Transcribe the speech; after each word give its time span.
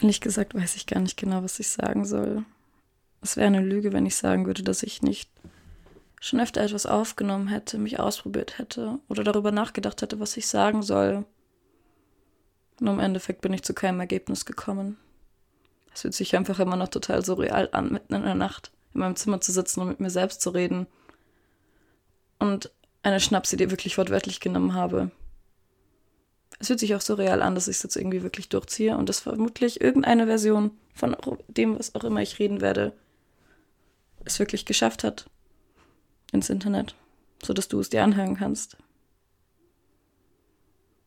Ehrlich 0.00 0.20
gesagt 0.20 0.54
weiß 0.54 0.76
ich 0.76 0.86
gar 0.86 1.00
nicht 1.00 1.16
genau, 1.16 1.42
was 1.42 1.58
ich 1.58 1.68
sagen 1.68 2.04
soll. 2.04 2.44
Es 3.20 3.36
wäre 3.36 3.48
eine 3.48 3.60
Lüge, 3.60 3.92
wenn 3.92 4.06
ich 4.06 4.16
sagen 4.16 4.46
würde, 4.46 4.62
dass 4.62 4.82
ich 4.82 5.02
nicht 5.02 5.30
schon 6.20 6.40
öfter 6.40 6.60
etwas 6.60 6.86
aufgenommen 6.86 7.48
hätte, 7.48 7.78
mich 7.78 7.98
ausprobiert 7.98 8.58
hätte 8.58 8.98
oder 9.08 9.24
darüber 9.24 9.52
nachgedacht 9.52 10.02
hätte, 10.02 10.20
was 10.20 10.36
ich 10.36 10.46
sagen 10.46 10.82
soll. 10.82 11.24
Und 12.80 12.86
im 12.86 13.00
Endeffekt 13.00 13.40
bin 13.40 13.52
ich 13.52 13.62
zu 13.62 13.74
keinem 13.74 14.00
Ergebnis 14.00 14.44
gekommen. 14.44 14.96
Es 15.92 16.02
fühlt 16.02 16.14
sich 16.14 16.36
einfach 16.36 16.60
immer 16.60 16.76
noch 16.76 16.88
total 16.88 17.24
surreal 17.24 17.68
an, 17.72 17.92
mitten 17.92 18.14
in 18.14 18.22
der 18.22 18.34
Nacht 18.34 18.70
in 18.94 19.00
meinem 19.00 19.16
Zimmer 19.16 19.40
zu 19.40 19.52
sitzen 19.52 19.80
und 19.80 19.88
mit 19.88 20.00
mir 20.00 20.10
selbst 20.10 20.40
zu 20.40 20.50
reden. 20.50 20.86
Und 22.38 22.70
eine 23.02 23.20
Schnapsidee 23.20 23.70
wirklich 23.70 23.98
wortwörtlich 23.98 24.40
genommen 24.40 24.74
habe. 24.74 25.10
Es 26.58 26.66
fühlt 26.66 26.80
sich 26.80 26.94
auch 26.94 27.00
so 27.00 27.14
real 27.14 27.42
an, 27.42 27.54
dass 27.54 27.68
ich 27.68 27.76
es 27.76 27.82
jetzt 27.82 27.96
irgendwie 27.96 28.22
wirklich 28.22 28.48
durchziehe 28.48 28.96
und 28.96 29.08
dass 29.08 29.20
vermutlich 29.20 29.80
irgendeine 29.80 30.26
Version 30.26 30.72
von 30.94 31.16
dem, 31.46 31.78
was 31.78 31.94
auch 31.94 32.04
immer 32.04 32.20
ich 32.20 32.38
reden 32.38 32.60
werde, 32.60 32.92
es 34.24 34.38
wirklich 34.38 34.64
geschafft 34.64 35.04
hat 35.04 35.30
ins 36.32 36.50
Internet, 36.50 36.94
sodass 37.42 37.68
du 37.68 37.78
es 37.80 37.90
dir 37.90 38.02
anhören 38.02 38.36
kannst. 38.36 38.76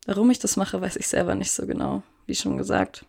Warum 0.06 0.32
ich 0.32 0.40
das 0.40 0.58
mache, 0.58 0.82
weiß 0.82 0.95
ich 0.95 1.08
selber 1.08 1.36
nicht 1.36 1.52
so 1.52 1.68
genau, 1.68 2.02
wie 2.26 2.36
schon 2.36 2.58
gesagt. 2.58 3.06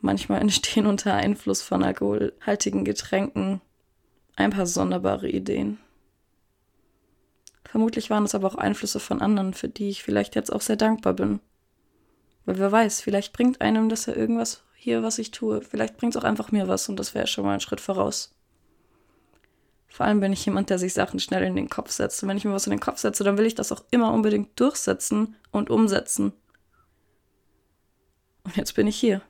Manchmal 0.00 0.40
entstehen 0.42 0.86
unter 0.86 1.14
Einfluss 1.14 1.62
von 1.62 1.82
alkoholhaltigen 1.82 2.84
Getränken 2.84 3.60
ein 4.36 4.50
paar 4.50 4.66
sonderbare 4.66 5.28
Ideen. 5.28 5.78
Vermutlich 7.70 8.10
waren 8.10 8.24
es 8.24 8.34
aber 8.34 8.48
auch 8.48 8.56
Einflüsse 8.56 8.98
von 8.98 9.22
anderen, 9.22 9.54
für 9.54 9.68
die 9.68 9.90
ich 9.90 10.02
vielleicht 10.02 10.34
jetzt 10.34 10.52
auch 10.52 10.60
sehr 10.60 10.74
dankbar 10.74 11.12
bin. 11.12 11.38
Weil 12.44 12.58
wer 12.58 12.72
weiß, 12.72 13.00
vielleicht 13.00 13.32
bringt 13.32 13.60
einem 13.60 13.88
das 13.88 14.06
ja 14.06 14.16
irgendwas 14.16 14.64
hier, 14.74 15.04
was 15.04 15.20
ich 15.20 15.30
tue. 15.30 15.62
Vielleicht 15.62 15.96
bringt 15.96 16.16
es 16.16 16.20
auch 16.20 16.26
einfach 16.26 16.50
mir 16.50 16.66
was 16.66 16.88
und 16.88 16.98
das 16.98 17.14
wäre 17.14 17.28
schon 17.28 17.44
mal 17.44 17.54
ein 17.54 17.60
Schritt 17.60 17.80
voraus. 17.80 18.34
Vor 19.86 20.04
allem 20.04 20.18
bin 20.18 20.32
ich 20.32 20.44
jemand, 20.44 20.68
der 20.68 20.80
sich 20.80 20.94
Sachen 20.94 21.20
schnell 21.20 21.44
in 21.44 21.54
den 21.54 21.70
Kopf 21.70 21.92
setzt. 21.92 22.20
Und 22.24 22.28
wenn 22.28 22.36
ich 22.36 22.44
mir 22.44 22.52
was 22.52 22.66
in 22.66 22.72
den 22.72 22.80
Kopf 22.80 22.98
setze, 22.98 23.22
dann 23.22 23.38
will 23.38 23.46
ich 23.46 23.54
das 23.54 23.70
auch 23.70 23.84
immer 23.92 24.12
unbedingt 24.12 24.58
durchsetzen 24.58 25.36
und 25.52 25.70
umsetzen. 25.70 26.32
Und 28.42 28.56
jetzt 28.56 28.74
bin 28.74 28.88
ich 28.88 28.96
hier. 28.96 29.22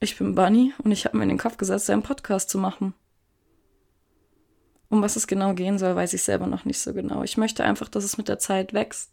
Ich 0.00 0.16
bin 0.16 0.34
Bunny 0.34 0.72
und 0.82 0.92
ich 0.92 1.04
habe 1.04 1.18
mir 1.18 1.24
in 1.24 1.28
den 1.28 1.36
Kopf 1.36 1.58
gesetzt, 1.58 1.90
einen 1.90 2.02
Podcast 2.02 2.48
zu 2.48 2.56
machen. 2.56 2.94
Um 4.94 5.02
was 5.02 5.16
es 5.16 5.26
genau 5.26 5.54
gehen 5.54 5.76
soll, 5.76 5.96
weiß 5.96 6.14
ich 6.14 6.22
selber 6.22 6.46
noch 6.46 6.64
nicht 6.64 6.78
so 6.78 6.94
genau. 6.94 7.24
Ich 7.24 7.36
möchte 7.36 7.64
einfach, 7.64 7.88
dass 7.88 8.04
es 8.04 8.16
mit 8.16 8.28
der 8.28 8.38
Zeit 8.38 8.74
wächst. 8.74 9.10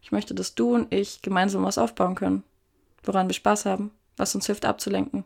Ich 0.00 0.12
möchte, 0.12 0.34
dass 0.34 0.54
du 0.54 0.74
und 0.74 0.94
ich 0.94 1.20
gemeinsam 1.20 1.62
was 1.62 1.76
aufbauen 1.76 2.14
können, 2.14 2.42
woran 3.02 3.28
wir 3.28 3.34
Spaß 3.34 3.66
haben, 3.66 3.90
was 4.16 4.34
uns 4.34 4.46
hilft 4.46 4.64
abzulenken, 4.64 5.24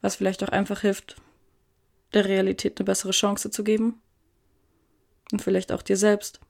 was 0.00 0.16
vielleicht 0.16 0.42
auch 0.42 0.48
einfach 0.48 0.80
hilft, 0.80 1.16
der 2.14 2.24
Realität 2.24 2.78
eine 2.78 2.86
bessere 2.86 3.10
Chance 3.10 3.50
zu 3.50 3.64
geben 3.64 4.00
und 5.30 5.42
vielleicht 5.42 5.70
auch 5.70 5.82
dir 5.82 5.98
selbst. 5.98 6.40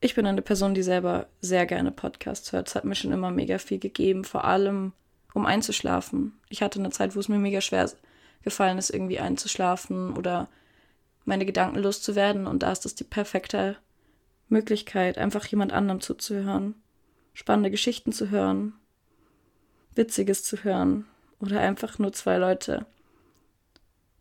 Ich 0.00 0.14
bin 0.14 0.24
eine 0.24 0.40
Person, 0.40 0.72
die 0.72 0.84
selber 0.84 1.26
sehr 1.40 1.66
gerne 1.66 1.90
Podcasts 1.90 2.52
hört. 2.52 2.68
Es 2.68 2.76
hat 2.76 2.84
mir 2.84 2.94
schon 2.94 3.10
immer 3.10 3.32
mega 3.32 3.58
viel 3.58 3.80
gegeben, 3.80 4.22
vor 4.22 4.44
allem 4.44 4.92
um 5.34 5.46
einzuschlafen. 5.46 6.38
Ich 6.48 6.62
hatte 6.62 6.78
eine 6.78 6.90
Zeit, 6.90 7.16
wo 7.16 7.18
es 7.18 7.28
mir 7.28 7.38
mega 7.38 7.60
schwer 7.60 7.90
gefallen 8.42 8.78
ist, 8.78 8.90
irgendwie 8.90 9.18
einzuschlafen 9.18 10.16
oder 10.16 10.48
meine 11.24 11.46
Gedanken 11.46 11.78
loszuwerden. 11.78 12.46
Und 12.46 12.62
da 12.62 12.72
ist 12.72 12.84
das 12.84 12.94
die 12.94 13.04
perfekte 13.04 13.76
Möglichkeit, 14.48 15.18
einfach 15.18 15.46
jemand 15.46 15.72
anderem 15.72 16.00
zuzuhören, 16.00 16.74
spannende 17.32 17.70
Geschichten 17.70 18.12
zu 18.12 18.30
hören, 18.30 18.74
Witziges 19.94 20.44
zu 20.44 20.64
hören 20.64 21.06
oder 21.40 21.60
einfach 21.60 21.98
nur 21.98 22.12
zwei 22.12 22.38
Leute, 22.38 22.86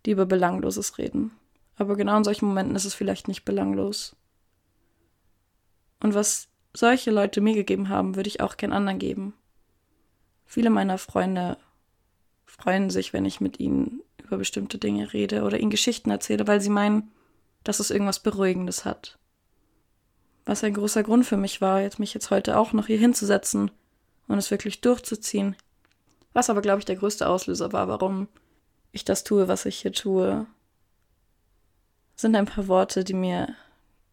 die 0.05 0.11
über 0.11 0.25
Belangloses 0.25 0.97
reden. 0.97 1.31
Aber 1.75 1.95
genau 1.95 2.17
in 2.17 2.23
solchen 2.23 2.47
Momenten 2.47 2.75
ist 2.75 2.85
es 2.85 2.93
vielleicht 2.93 3.27
nicht 3.27 3.45
belanglos. 3.45 4.15
Und 6.01 6.13
was 6.13 6.47
solche 6.73 7.11
Leute 7.11 7.41
mir 7.41 7.53
gegeben 7.53 7.89
haben, 7.89 8.15
würde 8.15 8.27
ich 8.27 8.41
auch 8.41 8.57
gern 8.57 8.73
anderen 8.73 8.99
geben. 8.99 9.33
Viele 10.45 10.69
meiner 10.69 10.97
Freunde 10.97 11.57
freuen 12.45 12.89
sich, 12.89 13.13
wenn 13.13 13.25
ich 13.25 13.39
mit 13.39 13.59
ihnen 13.59 14.01
über 14.31 14.37
bestimmte 14.37 14.77
Dinge 14.77 15.11
rede 15.11 15.43
oder 15.43 15.59
ihnen 15.59 15.69
Geschichten 15.69 16.09
erzähle, 16.09 16.47
weil 16.47 16.61
sie 16.61 16.69
meinen, 16.69 17.11
dass 17.65 17.81
es 17.81 17.91
irgendwas 17.91 18.19
Beruhigendes 18.19 18.85
hat. 18.85 19.19
Was 20.45 20.63
ein 20.63 20.73
großer 20.73 21.03
Grund 21.03 21.25
für 21.25 21.37
mich 21.37 21.59
war, 21.59 21.81
jetzt 21.81 21.99
mich 21.99 22.13
jetzt 22.13 22.31
heute 22.31 22.57
auch 22.57 22.71
noch 22.71 22.87
hier 22.87 22.97
hinzusetzen 22.97 23.71
und 24.27 24.37
es 24.37 24.49
wirklich 24.49 24.79
durchzuziehen. 24.79 25.57
Was 26.31 26.49
aber, 26.49 26.61
glaube 26.61 26.79
ich, 26.79 26.85
der 26.85 26.95
größte 26.95 27.27
Auslöser 27.27 27.73
war, 27.73 27.89
warum 27.89 28.29
ich 28.93 29.03
das 29.03 29.25
tue, 29.25 29.49
was 29.49 29.65
ich 29.65 29.81
hier 29.81 29.91
tue, 29.91 30.47
sind 32.15 32.35
ein 32.35 32.45
paar 32.45 32.67
Worte, 32.69 33.03
die 33.03 33.13
mir 33.13 33.53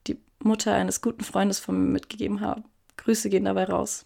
die 0.08 0.18
Mutter 0.42 0.74
eines 0.74 1.00
guten 1.00 1.22
Freundes 1.22 1.60
von 1.60 1.78
mir 1.78 1.92
mitgegeben 1.92 2.40
hat. 2.40 2.62
Grüße 2.96 3.30
gehen 3.30 3.44
dabei 3.44 3.64
raus. 3.64 4.04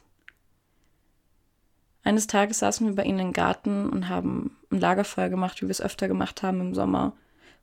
Eines 2.05 2.27
Tages 2.27 2.59
saßen 2.59 2.87
wir 2.87 2.95
bei 2.97 3.05
ihnen 3.05 3.21
im 3.21 3.33
Garten 3.33 3.89
und 3.89 4.09
haben 4.09 4.57
ein 4.71 4.81
Lagerfeuer 4.81 5.29
gemacht, 5.29 5.63
wie 5.63 5.67
wir 5.67 5.71
es 5.71 5.81
öfter 5.81 6.09
gemacht 6.09 6.43
haben 6.43 6.61
im 6.61 6.75
Sommer. 6.75 7.13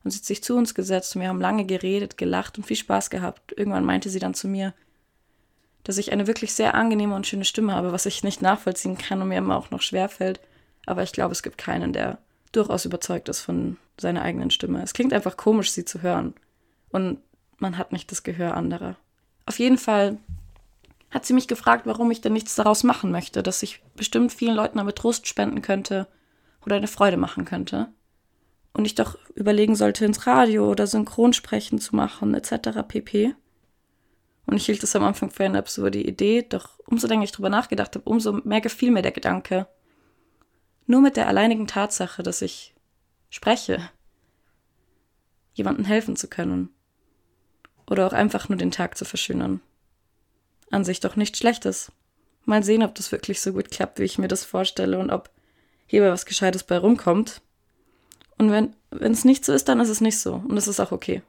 Und 0.04 0.12
sie 0.12 0.20
hat 0.20 0.26
sich 0.26 0.44
zu 0.44 0.56
uns 0.56 0.74
gesetzt 0.74 1.16
und 1.16 1.22
wir 1.22 1.30
haben 1.30 1.42
lange 1.42 1.66
geredet, 1.66 2.18
gelacht 2.18 2.58
und 2.58 2.64
viel 2.64 2.78
Spaß 2.78 3.10
gehabt. 3.10 3.54
Irgendwann 3.58 3.84
meinte 3.84 4.10
sie 4.10 4.20
dann 4.20 4.34
zu 4.34 4.48
mir, 4.48 4.74
dass 5.84 5.98
ich 5.98 6.12
eine 6.14 6.28
wirklich 6.28 6.54
sehr 6.54 6.74
angenehme 6.76 7.16
und 7.16 7.28
schöne 7.28 7.46
Stimme 7.46 7.74
habe, 7.74 7.92
was 7.92 8.06
ich 8.06 8.24
nicht 8.24 8.42
nachvollziehen 8.42 8.98
kann 8.98 9.22
und 9.22 9.28
mir 9.28 9.38
immer 9.38 9.58
auch 9.58 9.72
noch 9.72 9.82
schwerfällt. 9.82 10.40
Aber 10.86 11.04
ich 11.04 11.12
glaube, 11.12 11.34
es 11.34 11.44
gibt 11.44 11.58
keinen, 11.58 11.92
der 11.92 12.18
durchaus 12.52 12.86
überzeugt 12.86 13.28
ist 13.28 13.42
von 13.42 13.78
seiner 14.00 14.22
eigenen 14.22 14.52
Stimme. 14.52 14.82
Es 14.82 14.94
klingt 14.94 15.14
einfach 15.14 15.36
komisch, 15.36 15.72
sie 15.72 15.86
zu 15.86 16.02
hören. 16.02 16.34
Und 16.90 17.20
man 17.58 17.78
hat 17.78 17.92
nicht 17.92 18.12
das 18.12 18.24
Gehör 18.24 18.56
anderer. 18.56 18.96
Auf 19.46 19.60
jeden 19.60 19.78
Fall 19.78 20.18
hat 21.12 21.26
sie 21.26 21.34
mich 21.34 21.48
gefragt, 21.48 21.86
warum 21.86 22.12
ich 22.12 22.22
denn 22.22 22.34
nichts 22.34 22.56
daraus 22.56 22.84
machen 22.84 23.12
möchte, 23.12 23.42
dass 23.42 23.64
ich 23.64 23.82
bestimmt 23.96 24.32
vielen 24.32 24.56
Leuten 24.56 24.78
damit 24.78 24.98
Trost 24.98 25.28
spenden 25.28 25.62
könnte 25.62 26.08
oder 26.66 26.76
eine 26.76 26.88
Freude 26.88 27.18
machen 27.18 27.46
könnte. 27.46 27.92
Und 28.74 28.86
ich 28.86 28.96
doch 28.96 29.18
überlegen 29.34 29.76
sollte, 29.76 30.06
ins 30.06 30.28
Radio 30.28 30.70
oder 30.70 30.86
Synchronsprechen 30.86 31.80
zu 31.80 31.96
machen, 31.96 32.36
etc. 32.36 32.82
pp. 32.88 33.34
Und 34.46 34.58
ich 34.58 34.66
hielt 34.68 34.84
es 34.84 34.96
am 34.96 35.04
Anfang 35.04 35.32
für 35.32 35.46
eine 35.46 35.58
absurde 35.58 36.00
Idee, 36.00 36.46
doch 36.48 36.80
umso 36.86 37.08
länger 37.08 37.24
ich 37.24 37.32
drüber 37.32 37.50
nachgedacht 37.50 37.96
habe, 37.96 38.08
umso 38.08 38.34
mehr 38.34 38.62
gefiel 38.62 38.92
mir 38.92 39.02
der 39.02 39.12
Gedanke. 39.12 39.68
Nur 40.86 41.02
mit 41.02 41.18
der 41.18 41.28
alleinigen 41.28 41.68
Tatsache, 41.68 42.22
dass 42.24 42.42
ich 42.42 42.76
spreche, 43.30 43.90
jemandem 45.54 45.86
helfen 45.86 46.16
zu 46.16 46.28
können. 46.28 46.70
Oder 47.88 48.06
auch 48.06 48.14
einfach 48.14 48.50
nur 48.50 48.58
den 48.58 48.72
Tag 48.72 48.98
zu 48.98 49.06
verschönern 49.06 49.62
an 50.72 50.84
sich 50.84 51.00
doch 51.00 51.16
nichts 51.16 51.40
Schlechtes. 51.40 51.92
Mal 52.46 52.64
sehen, 52.64 52.84
ob 52.84 52.96
das 52.96 53.12
wirklich 53.12 53.42
so 53.42 53.54
gut 53.54 53.72
klappt, 53.72 54.00
wie 54.00 54.04
ich 54.04 54.18
mir 54.18 54.28
das 54.28 54.46
vorstelle 54.46 55.00
und 55.00 55.12
ob 55.12 55.30
hierbei 55.86 56.12
was 56.12 56.26
Gescheites 56.26 56.64
bei 56.64 56.78
rumkommt. 56.78 57.42
Und 58.38 58.52
wenn 58.52 58.74
es 58.92 59.26
nicht 59.26 59.44
so 59.46 59.54
ist, 59.54 59.68
dann 59.68 59.80
ist 59.80 59.90
es 59.90 60.02
nicht 60.02 60.20
so. 60.20 60.36
Und 60.36 60.56
das 60.56 60.68
ist 60.68 60.80
auch 60.80 60.92
okay. 60.92 61.22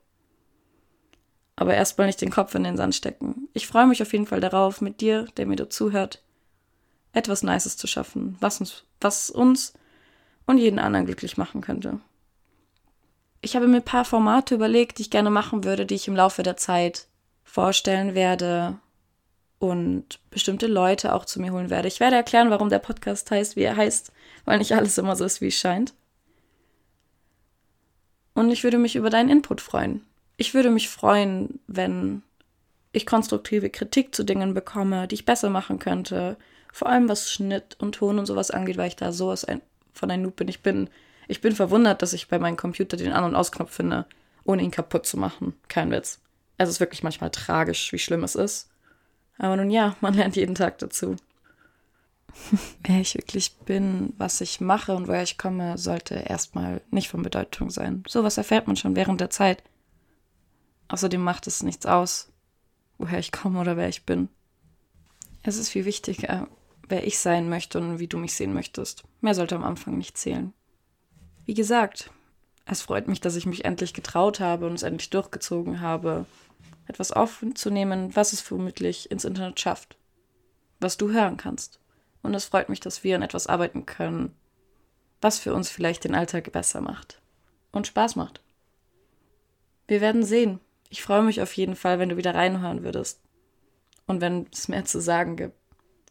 Aber 1.56 1.74
erstmal 1.74 2.06
nicht 2.06 2.20
den 2.20 2.30
Kopf 2.30 2.54
in 2.54 2.64
den 2.64 2.76
Sand 2.76 2.94
stecken. 2.94 3.48
Ich 3.52 3.66
freue 3.66 3.86
mich 3.86 4.00
auf 4.00 4.12
jeden 4.12 4.26
Fall 4.26 4.40
darauf, 4.40 4.80
mit 4.80 5.00
dir, 5.00 5.26
der 5.36 5.46
mir 5.46 5.68
zuhört, 5.68 6.22
etwas 7.12 7.42
Nices 7.42 7.76
zu 7.76 7.86
schaffen, 7.86 8.36
was 8.40 8.60
uns, 8.60 8.84
was 9.00 9.28
uns 9.28 9.74
und 10.46 10.58
jeden 10.58 10.78
anderen 10.78 11.06
glücklich 11.06 11.36
machen 11.36 11.60
könnte. 11.60 12.00
Ich 13.42 13.56
habe 13.56 13.66
mir 13.66 13.78
ein 13.78 13.84
paar 13.84 14.04
Formate 14.04 14.54
überlegt, 14.54 14.98
die 14.98 15.02
ich 15.02 15.10
gerne 15.10 15.30
machen 15.30 15.64
würde, 15.64 15.86
die 15.86 15.94
ich 15.94 16.08
im 16.08 16.16
Laufe 16.16 16.42
der 16.42 16.56
Zeit 16.56 17.08
vorstellen 17.42 18.14
werde, 18.14 18.78
und 19.60 20.18
bestimmte 20.30 20.66
Leute 20.66 21.14
auch 21.14 21.26
zu 21.26 21.40
mir 21.40 21.52
holen 21.52 21.70
werde. 21.70 21.86
Ich 21.86 22.00
werde 22.00 22.16
erklären, 22.16 22.50
warum 22.50 22.70
der 22.70 22.78
Podcast 22.78 23.30
heißt, 23.30 23.56
wie 23.56 23.62
er 23.62 23.76
heißt, 23.76 24.10
weil 24.46 24.58
nicht 24.58 24.72
alles 24.74 24.96
immer 24.98 25.14
so 25.14 25.24
ist, 25.24 25.42
wie 25.42 25.48
es 25.48 25.58
scheint. 25.58 25.92
Und 28.34 28.50
ich 28.50 28.64
würde 28.64 28.78
mich 28.78 28.96
über 28.96 29.10
deinen 29.10 29.28
Input 29.28 29.60
freuen. 29.60 30.02
Ich 30.38 30.54
würde 30.54 30.70
mich 30.70 30.88
freuen, 30.88 31.60
wenn 31.66 32.22
ich 32.92 33.04
konstruktive 33.04 33.68
Kritik 33.68 34.14
zu 34.14 34.24
Dingen 34.24 34.54
bekomme, 34.54 35.06
die 35.06 35.16
ich 35.16 35.26
besser 35.26 35.50
machen 35.50 35.78
könnte. 35.78 36.38
Vor 36.72 36.88
allem 36.88 37.10
was 37.10 37.30
Schnitt 37.30 37.76
und 37.78 37.96
Ton 37.96 38.18
und 38.18 38.24
sowas 38.24 38.50
angeht, 38.50 38.78
weil 38.78 38.88
ich 38.88 38.96
da 38.96 39.12
sowas 39.12 39.44
ein, 39.44 39.60
von 39.92 40.10
ein 40.10 40.22
Noob 40.22 40.36
bin. 40.36 40.48
Ich 40.48 40.62
bin. 40.62 40.88
Ich 41.28 41.42
bin 41.42 41.54
verwundert, 41.54 42.00
dass 42.00 42.14
ich 42.14 42.28
bei 42.28 42.38
meinem 42.38 42.56
Computer 42.56 42.96
den 42.96 43.12
An- 43.12 43.24
und 43.24 43.36
Ausknopf 43.36 43.72
finde, 43.72 44.06
ohne 44.42 44.62
ihn 44.62 44.70
kaputt 44.70 45.06
zu 45.06 45.18
machen. 45.18 45.54
Kein 45.68 45.90
Witz. 45.90 46.18
Es 46.56 46.70
ist 46.70 46.80
wirklich 46.80 47.02
manchmal 47.02 47.30
tragisch, 47.30 47.92
wie 47.92 47.98
schlimm 47.98 48.24
es 48.24 48.34
ist. 48.34 48.69
Aber 49.40 49.56
nun 49.56 49.70
ja, 49.70 49.96
man 50.02 50.12
lernt 50.12 50.36
jeden 50.36 50.54
Tag 50.54 50.78
dazu. 50.78 51.16
Wer 52.84 53.00
ich 53.00 53.14
wirklich 53.14 53.56
bin, 53.64 54.12
was 54.18 54.42
ich 54.42 54.60
mache 54.60 54.94
und 54.94 55.08
woher 55.08 55.22
ich 55.22 55.38
komme, 55.38 55.78
sollte 55.78 56.14
erstmal 56.14 56.82
nicht 56.90 57.08
von 57.08 57.22
Bedeutung 57.22 57.70
sein. 57.70 58.02
Sowas 58.06 58.36
erfährt 58.36 58.66
man 58.66 58.76
schon 58.76 58.96
während 58.96 59.18
der 59.18 59.30
Zeit. 59.30 59.62
Außerdem 60.88 61.22
macht 61.22 61.46
es 61.46 61.62
nichts 61.62 61.86
aus, 61.86 62.30
woher 62.98 63.18
ich 63.18 63.32
komme 63.32 63.58
oder 63.58 63.78
wer 63.78 63.88
ich 63.88 64.04
bin. 64.04 64.28
Es 65.42 65.56
ist 65.56 65.70
viel 65.70 65.86
wichtiger, 65.86 66.46
wer 66.86 67.06
ich 67.06 67.18
sein 67.18 67.48
möchte 67.48 67.78
und 67.78 67.98
wie 67.98 68.08
du 68.08 68.18
mich 68.18 68.34
sehen 68.34 68.52
möchtest. 68.52 69.04
Mehr 69.22 69.34
sollte 69.34 69.56
am 69.56 69.64
Anfang 69.64 69.96
nicht 69.96 70.18
zählen. 70.18 70.52
Wie 71.46 71.54
gesagt, 71.54 72.10
es 72.70 72.82
freut 72.82 73.08
mich, 73.08 73.20
dass 73.20 73.34
ich 73.34 73.46
mich 73.46 73.64
endlich 73.64 73.94
getraut 73.94 74.38
habe 74.38 74.66
und 74.66 74.74
es 74.74 74.84
endlich 74.84 75.10
durchgezogen 75.10 75.80
habe, 75.80 76.24
etwas 76.86 77.10
aufzunehmen, 77.10 78.14
was 78.14 78.32
es 78.32 78.40
vermutlich 78.40 79.10
ins 79.10 79.24
Internet 79.24 79.58
schafft, 79.58 79.96
was 80.78 80.96
du 80.96 81.10
hören 81.10 81.36
kannst. 81.36 81.80
Und 82.22 82.32
es 82.34 82.44
freut 82.44 82.68
mich, 82.68 82.80
dass 82.80 83.02
wir 83.02 83.16
an 83.16 83.22
etwas 83.22 83.48
arbeiten 83.48 83.86
können, 83.86 84.36
was 85.20 85.38
für 85.38 85.52
uns 85.52 85.68
vielleicht 85.68 86.04
den 86.04 86.14
Alltag 86.14 86.52
besser 86.52 86.80
macht 86.80 87.20
und 87.72 87.88
Spaß 87.88 88.14
macht. 88.14 88.40
Wir 89.88 90.00
werden 90.00 90.22
sehen. 90.22 90.60
Ich 90.90 91.02
freue 91.02 91.22
mich 91.22 91.42
auf 91.42 91.52
jeden 91.56 91.76
Fall, 91.76 91.98
wenn 91.98 92.08
du 92.08 92.16
wieder 92.16 92.34
reinhören 92.34 92.84
würdest 92.84 93.20
und 94.06 94.20
wenn 94.20 94.46
es 94.52 94.68
mehr 94.68 94.84
zu 94.84 95.00
sagen 95.00 95.36
gibt. 95.36 95.56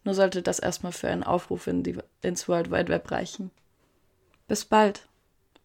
Nur 0.04 0.14
sollte 0.14 0.42
das 0.42 0.60
erstmal 0.60 0.92
für 0.92 1.08
einen 1.08 1.24
Aufruf 1.24 1.68
in 1.68 1.84
die, 1.84 1.98
ins 2.22 2.48
World 2.50 2.72
Wide 2.72 2.90
Web 2.90 3.12
reichen. 3.12 3.52
Bis 4.48 4.66
bald, 4.66 5.08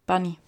Bunny. 0.06 0.38